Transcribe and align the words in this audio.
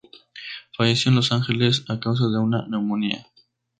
Falleció 0.75 1.09
en 1.09 1.15
Los 1.17 1.31
Ángeles 1.31 1.85
a 1.87 1.99
causa 1.99 2.25
de 2.27 2.39
una 2.39 2.65
neumonía. 2.67 3.27